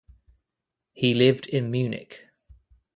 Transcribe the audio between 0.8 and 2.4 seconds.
He lived in Munich.